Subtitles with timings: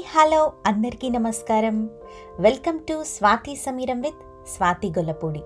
[0.00, 1.90] Hi hello అందరికీ నమస్కారం.
[2.40, 5.40] Welcome to Swathi Sameeram with Swathi Gollapudi.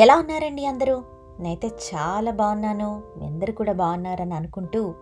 [0.00, 1.02] ఎలా ఉన్నారండి అందరూ?
[1.40, 3.02] నేనైతే చాలా బాగున్నాను.
[3.18, 4.94] మీ అందరు కూడా బాగున్నారని అనుకుంటూ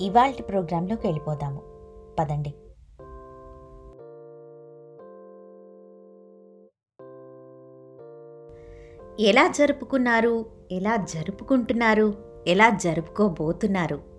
[0.00, 1.62] ఇవాళ ప్రోగ్రాంలోకి వెళ్ళిపోదాము.
[2.18, 2.54] పదండి.
[9.24, 10.46] ఎలా జరుపుకున్నారు?
[10.70, 12.14] ఎలా జరుపుకుంటున్నారు?
[12.46, 14.17] ఎలా జరుపుకోబోతున్నారు?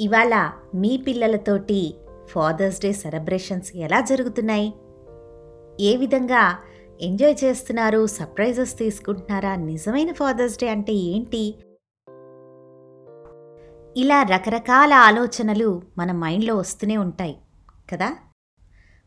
[0.00, 1.94] ఇవాళ మీ పిల్లలతోటి
[2.28, 4.74] ఫాదర్స్ డే సెలబ్రేషన్స్ ఎలా జరుగుతున్నాయి?
[5.80, 6.58] ఏ విధంగా
[7.00, 8.06] ఎంజాయ్ చేస్తున్నారు?
[8.06, 9.56] సర్ప్రైజెస్ తీసుకుంటున్నారా?
[9.56, 11.54] నిజమైన ఫాదర్స్ డే అంటే ఏంటి?
[13.96, 17.36] ఇలా రకరకాల ఆలోచనలు మన మైండ్లో వస్తూనే ఉంటాయి
[17.92, 18.16] కదా?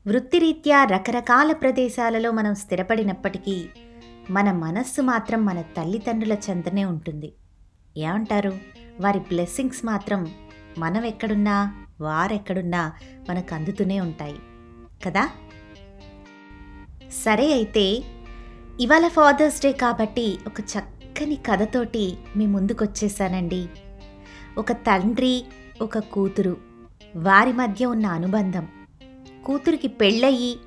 [0.08, 3.66] వృత్తిరీత్యా రకరకాల ప్రదేశాలలో మనం స్థిరపడినప్పటికీ
[4.30, 7.33] మన మనస్సు మాత్రం మన తల్లిదండ్రుల చెందనే ఉంటుంది.
[7.97, 8.53] ఏమంటారు?
[9.02, 10.31] వారి బ్లెస్సింగ్స్ మాత్రం
[10.80, 12.94] మనం ఎక్కడున్నా వారెక్కడున్నా
[13.30, 14.35] మనకు అందుతూనే ఉంటాయి.
[15.05, 15.30] కదా?
[17.11, 18.03] సరే అయితే
[18.80, 23.67] ఇవాళ ఫాదర్స్ డే కాబట్టి ఒక చక్కని కథతోటి మీ ముందుకొచ్చేసానండి.
[24.58, 25.45] ఒక తండ్రి
[25.81, 26.58] ఒక కూతురు
[27.16, 28.67] వారి మధ్య ఉన్న అనుబంధం.
[29.45, 30.58] కూతురికి పెళ్ళయి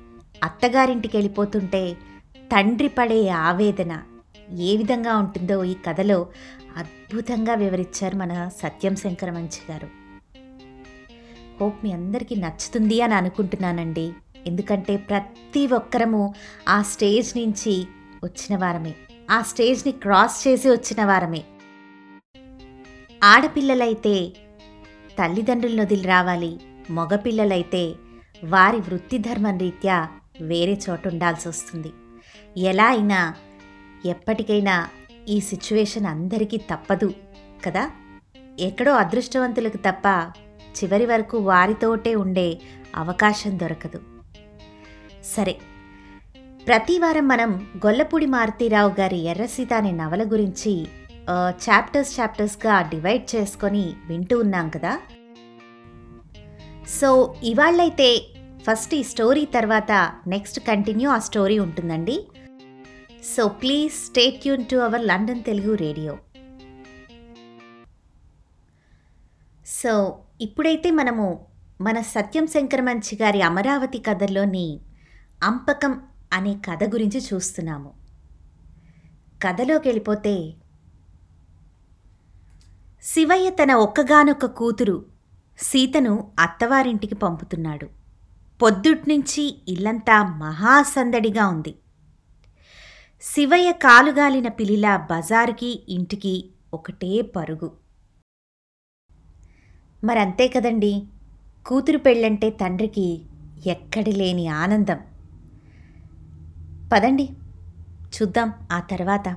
[0.43, 1.93] అత్తగారింటికి వెళ్ళిపోతుంటే
[2.37, 4.01] తండ్రి పడే ఆవేదన
[4.59, 6.27] ఏ విధంగా ఉంటుందో ఈ కథలో
[6.77, 10.02] అద్భుతంగా వివరించారు మన సత్యం శంకర మంచి గారు.
[11.61, 14.11] హోప్ మీ అందరికీ నచ్చుతుంది అని అనుకుంటున్నానండి.
[14.47, 16.33] ఎందుకంటే ప్రతి ఒక్కరము
[16.69, 17.87] ఆ స్టేజ్ నుంచి
[18.23, 18.95] వచ్చిన వారమే.
[19.31, 21.43] ఆ స్టేజ్ని క్రాస్ చేసి వచ్చిన వారమే.
[23.23, 24.29] ఆడపిల్లలైతే
[25.19, 26.59] తల్లిదండ్రులను వదిలి రావాలి.
[26.89, 27.95] మగపిల్లలైతే
[28.43, 30.07] వారి వృత్తి ధర్మం రీత్యా
[30.41, 31.91] వేరే చోట ఉండాల్సి వస్తుంది.
[32.57, 33.33] ఎలా అయినా
[34.05, 34.89] ఎప్పటికైనా
[35.29, 37.13] ఈ సిచ్యువేషన్ అందరికీ తప్పదు
[37.65, 37.91] కదా?
[38.59, 40.33] ఎక్కడో అదృష్టవంతులకు తప్ప
[40.77, 42.47] చివరి వరకు వారితోటే ఉండే
[42.95, 43.99] అవకాశం దొరకదు.
[45.25, 45.55] సరే
[46.67, 47.51] ప్రతివారం మనం
[47.85, 50.73] గొల్లపూడి మారుతీరావు గారి ఎర్రసీత అనే నవల గురించి
[51.65, 54.93] చాప్టర్స్ చాప్టర్స్గా డివైడ్ చేసుకొని వింటూ ఉన్నాం కదా?
[56.99, 57.09] సో
[57.43, 58.09] ఇవాళ్ళైతే
[58.65, 59.91] ఫస్ట్ ఈ స్టోరీ తర్వాత
[60.27, 62.17] నెక్స్ట్ కంటిన్యూ ఆ స్టోరీ ఉంటుందండి.
[63.35, 66.13] So please stay tune to our London Telugu radio
[69.65, 71.45] so ఇప్పుడైతే మనము
[71.81, 74.79] మన సత్యం శంకరమంచి గారి అమరావతి కథలోని
[75.43, 76.01] అంపకం
[76.33, 77.93] అనే కథ గురించి చూస్తున్నాము.
[79.43, 80.53] కథలోకి వెళ్ళిపోతే
[83.03, 85.05] శివయ్య తన ఒక్కగానొక్క కూతురు
[85.59, 87.89] సీతను అత్తవారింటికి పంపుతున్నాడు.
[88.61, 91.75] పొద్దుట్నుంచి ఇల్లంతా మహాసందడిగా ఉంది.
[93.21, 97.82] శివయ్య కాలుగాలిన పిలిలా బజారుకి ఇంటికి ఒకటే పరుగు.
[100.03, 101.03] మరంతే కదండి.
[101.65, 103.21] కూతురు పెళ్ళంటే తండ్రికి
[103.65, 104.97] ఎక్కడి లేని ఆనందం.
[106.93, 107.29] పదండి
[108.15, 109.35] చూద్దాం ఆ తర్వాత.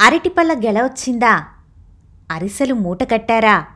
[0.00, 1.46] అరటిపళ్ళ గెలవచ్చిందా
[2.30, 3.66] అరిసెలు మూట కట్టారా?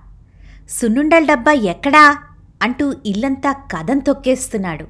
[0.68, 2.18] సున్నుండల డబ్బా ఎక్కడా?
[2.62, 4.86] అంటూ ఇల్లంతా కదం తొక్కేస్తున్నాడు.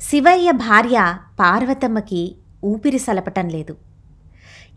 [0.00, 3.76] శివయ్య భార్య పార్వతమ్మకి ఊపిరి సలపటం లేదు.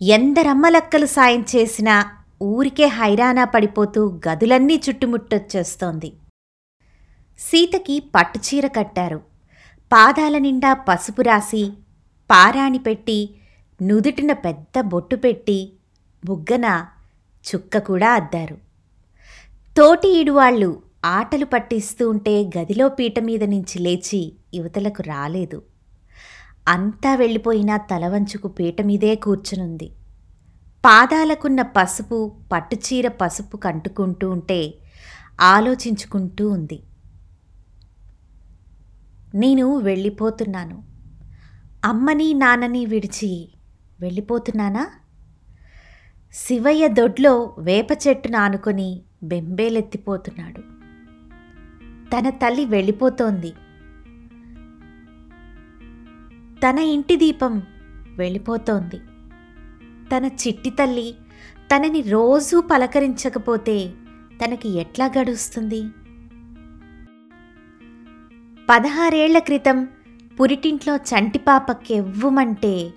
[0.01, 2.11] ఎందరమ్మలక్కలు సాయం చేసినా
[2.43, 6.13] ఊరికే హైరానా పడిపోతూ గదులన్నీ చుట్టుముట్టొచ్చేస్తోంది.
[7.39, 9.21] సీతకి పట్టుచీర కట్టారు.
[9.93, 11.71] పాదాల నిండా పసుపు రాసి
[12.31, 13.35] పారాణి పెట్టి
[13.81, 15.73] నుదుటిన పెద్ద బొట్టు పెట్టి
[16.25, 16.85] బుగ్గన
[17.47, 18.57] చుక్క కూడా అద్దారు.
[19.77, 25.63] తోటి ఇడువాళ్ళు ఆటలు పట్టిస్తూ ఉంటే గదిలో పీట మీద నుంచి లేచి యువతలకు రాలేదు.
[26.67, 29.91] అంతా వెళ్ళిపోయినా తలవంచుకు పీట మీదే కూర్చునుంది.
[30.85, 34.73] పాదాలకున్న పసుపు పట్టుచీర పసుపు కంటుకుంటూ ఉంటే
[35.41, 36.83] ఆలోచించుకుంటూ ఉంది.
[39.35, 40.83] నేను వెళ్ళిపోతున్నాను.
[41.85, 43.49] అమ్మని నాన్నని విడిచి
[43.99, 44.87] వెళ్ళిపోతున్నానా?
[46.33, 50.61] శివయ్య దొడ్లో వేప చెట్టును ఆనుకొని బెంబేలెత్తిపోతున్నాడు.
[52.11, 53.51] తన తల్లి వెళ్ళిపోతోంది.
[56.67, 57.61] తన ఇంటి దీపం
[58.17, 58.99] వెళ్ళిపోతోంది.
[60.15, 61.15] తన చిట్టి తల్లి
[61.75, 63.93] తనని రోజూ పలకరించకపోతే
[64.43, 65.83] తనకి ఎట్లా గడుస్తుంది?
[68.69, 69.87] పదహారేళ్ళ క్రితం
[70.39, 72.93] పురిటింట్లో చంటిపాప కెవ్వుమంటే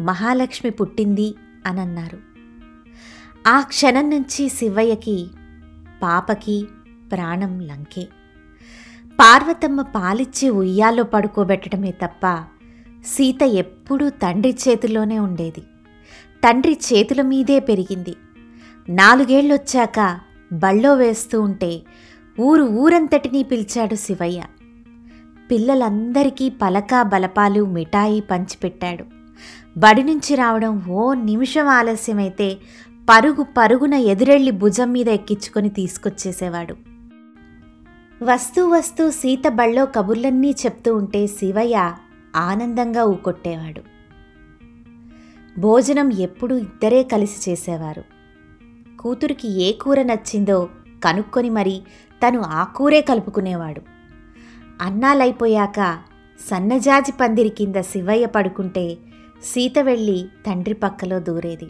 [0.00, 1.34] మహాలక్ష్మి పుట్టింది
[1.66, 2.18] అనన్నారు.
[3.46, 5.28] ఆ క్షణం నుంచి శివయ్యకి
[6.02, 6.66] పాపకి
[7.12, 8.08] ప్రాణం లంకే.
[9.20, 12.44] పార్వతమ్మ పాలిచ్చి ఉయ్యాలో పడుకోబెట్టడమే తప్ప
[13.06, 15.62] సీత ఎప్పుడూ తండ్రి చేతిలోనే ఉండేది.
[16.44, 18.16] తండ్రి చేతుల మీదే పెరిగింది.
[18.88, 20.18] నాలుగేళ్ళొచ్చాక
[20.52, 21.82] బళ్ళో వేస్తూ ఉంటే
[22.40, 24.42] ఊరు ఊరంతటినీ పిలిచాడు శివయ్య.
[25.50, 29.04] పిల్లలందరికీ పలకా బలపాలు మిఠాయి పంచిపెట్టాడు.
[29.76, 32.56] బడి నుంచి రావడం ఓ నిమిషం ఆలస్యమైతే
[33.10, 36.76] పరుగు పరుగున ఎదురెళ్ళి భుజం మీద ఎక్కించుకొని తీసుకొచ్చేసేవాడు.
[38.22, 41.92] వస్తూ వస్తూ సీత బళ్ళో కబుర్లన్నీ చెప్తూ ఉంటే శివయ్య
[42.36, 43.93] ఆనందంగా ఊకొట్టేవాడు.
[45.58, 48.04] భోజనం ఎప్పుడూ ఇద్దరే కలిసి చేసేవారు.
[49.00, 50.68] కూతురికి ఏ కూర నచ్చిందో
[51.04, 51.82] కనుక్కొని మరి
[52.26, 53.82] తను ఆ కూరే కలుపుకునేవాడు.
[54.80, 55.98] అన్నాలైపోయాక
[56.50, 58.96] సన్నజాజి పందిరి కింద శివయ్య పడుకుంటే
[59.44, 61.66] సీత వెళ్ళి తండ్రి పక్కలో దూరేది.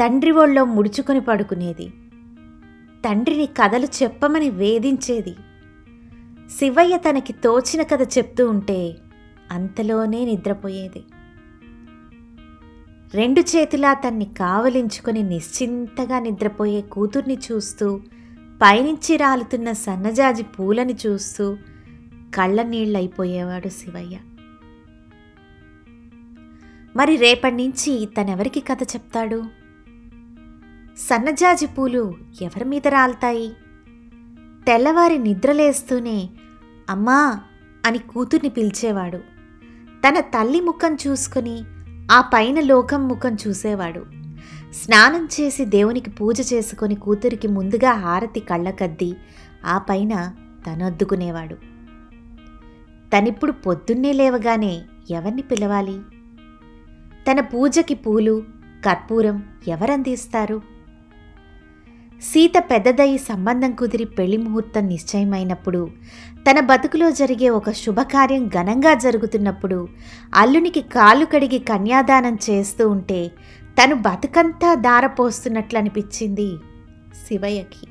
[0.00, 1.88] తండ్రి ఒళ్ళో ముడుచుకొని పడుకునేది.
[3.04, 5.34] తండ్రిని కథలు చెప్పమని వేధించేది.
[6.58, 8.96] శివయ్య తనకి తోచిన కథ చెప్తూ ఉంటే
[9.50, 11.04] అంతలోనే నిద్రపోయేది.
[13.14, 18.00] రెండు చేతులా తన్ని కావలించుకొని నిశ్చింతగా నిద్రపోయే కూతుర్ని చూస్తూ
[18.62, 21.56] పైనుంచి రాలుతున్న సన్నజాజి పూలని చూస్తూ
[22.34, 24.18] కళ్ళ నీళ్ళైపోయేవాడు శివయ్య.
[26.96, 29.44] మరి రేపటి నుంచి తనెవరికి కథ చెప్తాడు?
[30.98, 33.52] సన్నజాజి పూలు ఎవరి మీద రాలుతాయి?
[34.66, 36.30] తెల్లవారి నిద్రలేస్తూనే
[36.90, 37.40] అమ్మా
[37.86, 39.18] అని కూతుర్ని పిలిచేవాడు.
[40.08, 41.62] తన తల్లి ముఖం చూసుకుని
[42.10, 44.06] ఆ పైన లోకం ముఖం చూసేవాడు.
[44.74, 49.16] స్నానం చేసి దేవునికి పూజ చేసుకొని కూతురికి ముందుగా హారతి కళ్ళకద్ది
[49.64, 50.32] ఆ పైన
[50.66, 51.56] తనొద్దుకునేవాడు
[53.12, 54.80] తనిప్పుడు పొద్దున్నే లేవగానే
[55.10, 56.00] ఎవరిని పిలవాలి?
[57.30, 58.42] తన పూజకి పూలు
[58.84, 60.60] కర్పూరం ఎవరందిస్తారు?
[62.22, 65.90] సీత పెద్దదయ్యి సంబంధం కుదిరి పెళ్ళి ముహూర్తం నిశ్చయమైనప్పుడు
[66.50, 69.88] తన బతుకులో జరిగే ఒక శుభకార్యం ఘనంగా జరుగుతున్నప్పుడు
[70.34, 73.30] అల్లునికి కాలు కడిగి కన్యాదానం చేస్తూ ఉంటే
[73.82, 76.56] తను బతుకంతా దారపోస్తున్నట్లు అనిపించింది
[77.26, 77.86] శివయ్యకి.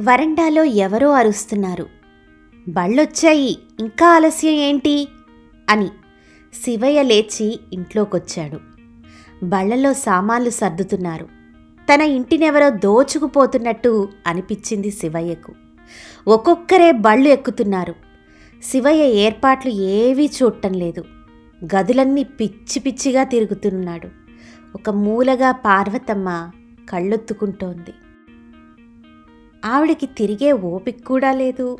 [0.00, 1.86] వరండాలో ఎవరో అరుస్తున్నారు.
[2.68, 5.08] బళ్ళొచ్చాయి ఇంకా ఆలస్యం ఏంటి?
[5.68, 5.88] అని
[6.64, 8.60] శివయ్య లేచి ఇంట్లోకొచ్చాడు.
[9.44, 11.35] బళ్ళలో సామాన్లు సర్దుతున్నారు.
[11.94, 15.52] తన ఇంటినెవరో దోచుకుపోతున్నట్టు అనిపించింది శివయ్యకు.
[16.28, 17.94] ఒక్కొక్కరే బళ్ళు ఎక్కుతున్నారు.
[18.62, 21.04] శివయ్య ఏర్పాట్లు ఏవీ చూడటం లేదు.
[21.64, 24.08] గదులన్నీ పిచ్చి పిచ్చిగా తిరుగుతున్నాడు.
[24.74, 26.50] ఒక మూలగా పార్వతమ్మ
[26.90, 27.94] కళ్ళొత్తుకుంటోంది.
[29.64, 31.78] ఆవిడికి తిరిగే ఓపిక కూడా లేదు.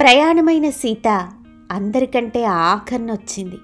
[0.00, 1.30] ప్రయాణమైన సీత
[1.70, 3.56] అందరికంటే ఆఖర్నొచ్చింది.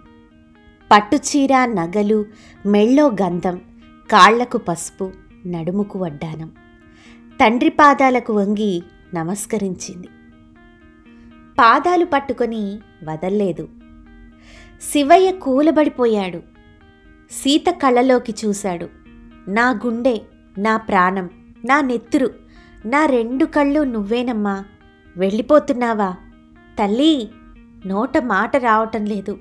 [0.92, 2.24] పట్టుచీర నగలు
[2.66, 3.60] మెళ్ళో గంధం
[4.10, 5.12] కాళ్ళకు పసుపు
[5.46, 6.48] నడుముకు వడ్డానం.
[7.40, 8.82] తండ్రి పాదాలకు వంగి
[9.14, 10.08] నమస్కరించింది.
[11.58, 13.68] పాదాలు పట్టుకొని వదల్లేదు.
[14.92, 16.38] శివయ్య కూలబడిపోయాడు.
[17.30, 18.88] సీత కళ్ళలోకి చూశాడు.
[19.48, 20.20] నా గుండె
[20.58, 21.30] నా ప్రాణం
[21.64, 22.34] నా నెత్తురు
[22.86, 24.64] నా రెండు కళ్ళు నువ్వేనమ్మా.
[25.16, 26.16] వెళ్ళిపోతున్నావా?
[26.78, 27.30] తల్లి
[27.86, 29.38] నోట మాట రావటం లేదు.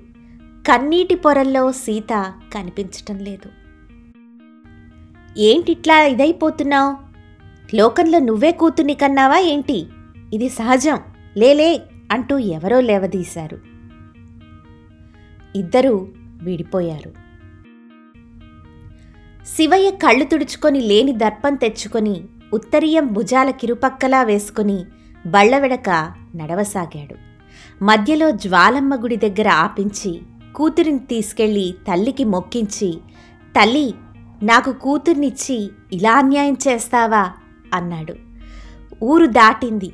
[0.68, 3.63] కన్నీటి పొరల్లో సీత కనిపించటం లేదు.
[5.38, 6.98] ఏంటిట్లా ఇదైపోతున్నావు?
[7.76, 9.88] లోకంలో నువ్వే కూతుర్ని కన్నావా ఏంటి?
[10.34, 11.00] ఇది సహజం.
[11.38, 11.82] లేలే
[12.12, 13.58] అంటూ ఎవరో లేవదీశారు.
[15.56, 16.08] ఇద్దరూ
[16.44, 17.12] విడిపోయారు.
[19.46, 24.86] శివయ్య కళ్ళు తుడుచుకొని లేని దర్పం తెచ్చుకొని ఉత్తరీయం భుజాల కిరుపక్కలా వేసుకుని
[25.28, 27.16] బళ్ళవెడక నడవసాగాడు.
[27.84, 30.22] మధ్యలో జ్వాలమ్మ గుడి దగ్గర ఆపించి
[30.56, 32.98] కూతురిని తీసుకెళ్ళి తల్లికి మొక్కించి
[33.62, 33.94] తల్లి
[34.44, 37.32] నాకు కూతుర్నిచ్చి ఇలా అన్యాయం చేస్తావా?
[37.74, 38.16] అన్నాడు.
[39.04, 39.92] ఊరు దాటింది.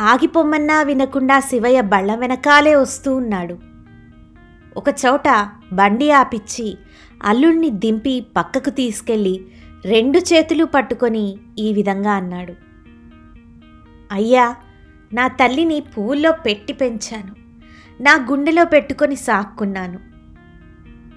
[0.00, 3.58] ఆగిపోమ్మన్నా వినకుండా శివయ్య బళ్ళ వెనకాలే వస్తూ ఉన్నాడు.
[4.76, 6.78] ఒక చోట బండి ఆపిచ్చి
[7.22, 9.46] అల్లుణ్ణి దింపి పక్కకు తీసుకెళ్ళి
[9.84, 12.54] రెండు చేతులు పట్టుకొని ఈ విధంగా అన్నాడు.
[14.12, 14.56] అయ్యా
[15.12, 17.34] నా తల్లిని పువ్వుల్లో పెట్టి పెంచాను.
[18.02, 19.98] నా గుండెలో పెట్టుకొని సాక్కున్నాను.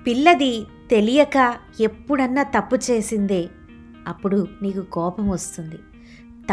[0.03, 3.49] పిల్లది తెలియక ఎప్పుడన్నా తప్పు చేసిందే
[4.07, 5.75] అప్పుడు నీకు కోపం వస్తుంది.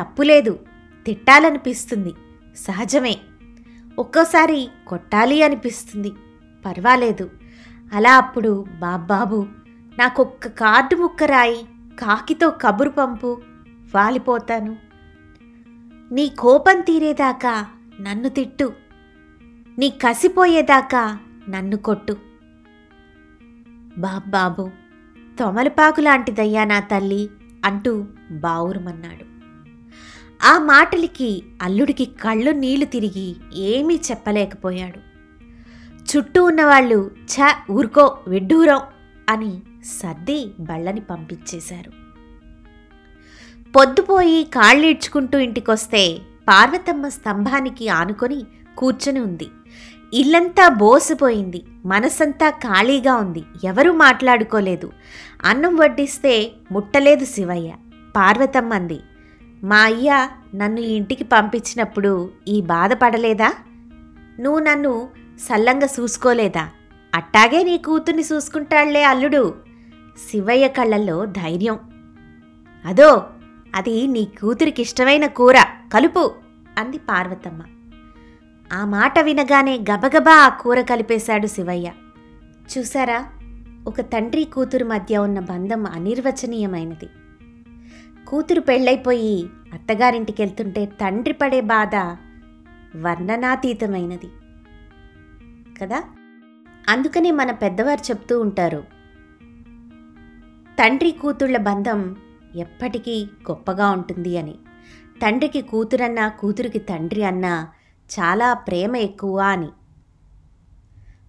[0.00, 0.58] తప్పులేదు
[1.06, 2.14] తిట్టాలనిపిస్తుంది.
[2.56, 3.18] సహజమే.
[3.98, 6.12] ఒక్కోసారి కొట్టాలి అనిపిస్తుంది.
[6.66, 7.30] పర్వాలేదు.
[7.92, 9.46] అలా అప్పుడు బాబ్బాబు
[9.98, 11.64] నాకొక్క కార్డు ముక్క రాయి
[11.98, 13.40] కాకితో కబురు పంపు
[13.94, 14.76] వాలిపోతాను.
[16.12, 17.66] నీ కోపం తీరేదాకా
[18.00, 18.72] నన్ను తిట్టు.
[19.78, 22.33] నీ కసిపోయేదాకా నన్ను కొట్టు.
[23.98, 24.70] బాబ్బాబు
[25.38, 27.30] తొమలపాకు లాంటిదయ్యా నా తల్లి
[27.64, 29.24] అంటూ బావురుమన్నాడు.
[30.44, 35.00] ఆ మాటలకి అల్లుడికి కళ్ళు నీళ్ళు తిరిగి ఏమీ చెప్పలేకపోయాడు.
[36.04, 38.80] చుట్టూ ఉన్నవాళ్ళు ఛ ఊరుకో విడ్డూరం
[39.28, 41.92] అని సర్ది బళ్ళని పంపించేశారు.
[43.70, 48.44] పొద్దుపోయి కాళ్ళీడ్చుకుంటూ ఇంటికొస్తే పార్వతమ్మ స్తంభానికి ఆనుకొని
[48.78, 49.48] కూర్చొని ఉంది.
[50.14, 51.64] ఇల్లంతా బోసిపోయింది.
[51.86, 53.42] మనసంతా ఖాళీగా ఉంది.
[53.64, 54.92] ఎవరూ మాట్లాడుకోలేదు.
[55.44, 57.74] అన్నం వడ్డిస్తే ముట్టలేదు శివయ్య.
[58.16, 59.00] పార్వతమ్మంది
[59.64, 63.54] మా అయ్య నన్ను ఇంటికి పంపించినప్పుడు ఈ బాధపడలేదా
[64.40, 66.68] నువ్వు నన్ను సల్లంగా చూసుకోలేదా?
[67.14, 69.54] అట్టాగే నీ కూతుర్ని చూసుకుంటాళ్ళే అల్లుడు.
[70.30, 71.78] శివయ్య కళ్ళల్లో ధైర్యం.
[72.86, 73.26] అదో
[73.74, 75.56] అది నీ కూతురికి ఇష్టమైన కూర.
[75.94, 76.34] కలుపు
[76.78, 77.62] అంది పార్వతమ్మ.
[78.72, 81.92] ఆ మాట వినగానే గబగబా ఆ కూర కలిపేశాడు శివయ్య.
[82.78, 83.26] చూసారా
[83.86, 87.08] ఒక తండ్రి కూతురు మధ్య ఉన్న బంధం అనిర్వచనీయమైనది.
[88.26, 91.94] కూతురు పెళ్ళైపోయి అత్తగారింటికి వెళ్తుంటే తండ్రి పడే బాధ
[92.96, 94.28] వర్ణనాతీతమైనది.
[95.80, 96.02] కదా?
[96.88, 98.84] అందుకనే మన పెద్దవారు చెప్తూ ఉంటారు
[100.78, 102.16] తండ్రి కూతుళ్ళ బంధం
[102.56, 104.54] ఎప్పటికీ గొప్పగా ఉంటుంది అని.
[105.22, 107.68] తండ్రికి కూతురన్నా కూతురికి తండ్రి అన్నా
[108.10, 109.68] చాలా ప్రేమ ఎక్కువ అని.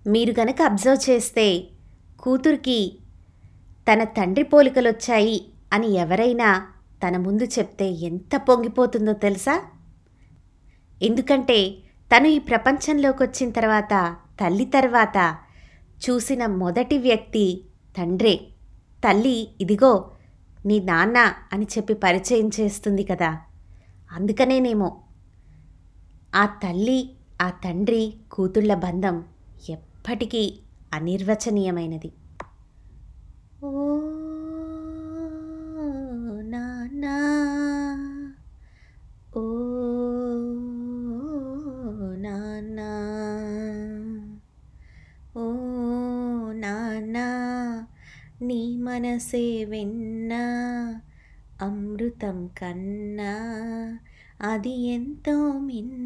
[0.08, 1.68] మీరు గనక అబ్జర్వ్ చేస్తే
[2.20, 3.00] కూతురికి
[3.94, 6.68] తన తండ్రి పోలికలు వచ్చాయి అని ఎవరైనా
[7.08, 9.62] తన ముందు చెప్తే ఎంత పొంగిపోతుందో తెలుసా?
[11.02, 11.72] ఎందుకంటే
[12.16, 15.38] తను ఈ ప్రపంచంలోకి వచ్చిన తర్వాత తల్లి తర్వాత
[16.10, 17.66] చూసిన మొదటి వ్యక్తి
[17.98, 18.48] తండ్రే.
[19.08, 20.12] తల్లి ఇదిగో
[20.66, 23.42] నీ నాన్న అని చెప్పి పరిచయం చేస్తుంది కదా.
[24.12, 25.02] అందుకనేనేమో.
[26.36, 27.00] ఆ తల్లి
[27.42, 28.02] ఆ తండ్రి
[28.34, 29.16] కూతుళ్ళ బంధం
[29.76, 30.44] ఎప్పటికీ
[30.94, 32.10] అనిర్వచనీయమైనది.
[33.62, 33.72] ఓ
[36.52, 37.16] నానా
[39.42, 39.46] ఓ
[42.26, 42.92] నాన్నా
[45.36, 45.48] ఓ
[46.64, 47.28] నానా
[48.48, 50.34] నీ మనసే వెన్న
[51.62, 53.34] అమృతం కన్నా
[54.52, 55.36] అది ఎంతో
[55.68, 56.05] మిన్న.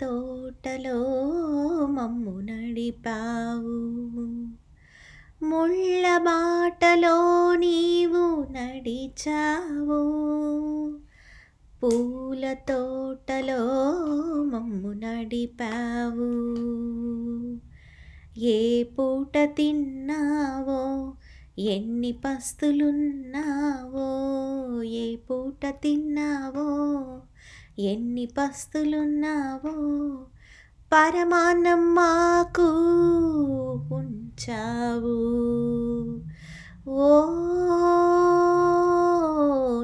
[0.00, 0.98] తోటలో
[1.86, 3.78] మమ్ము నడిపావు.
[5.44, 7.16] ముళ్ళ బాటలో
[7.56, 10.02] నీవు నడిచావు.
[11.82, 13.66] పూల తోటలో
[14.44, 16.30] మమ్ము నడిపావు.
[18.38, 21.12] ఏ పూట తిన్నావో
[21.58, 24.08] ఎన్ని పస్తులున్నావో
[24.82, 26.68] ఏ పూట తిన్నావో
[27.78, 29.72] ఎన్ని పస్తులున్నావో
[30.92, 32.68] పరమాన్నం మాకు
[33.94, 35.16] ఉంచావు.
[36.88, 37.08] ఓ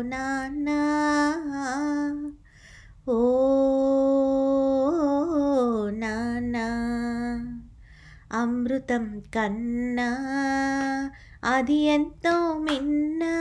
[0.03, 0.83] నాన్నా
[3.09, 3.19] ఓ
[5.91, 6.57] నాన్న
[8.33, 10.11] అమృతం కన్నా
[11.45, 13.35] అది ఎంతో మిన్నా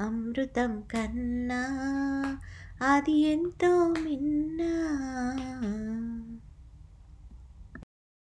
[0.00, 1.62] అమృతం కన్నా
[2.86, 4.72] అది ఎంతో మిన్నా.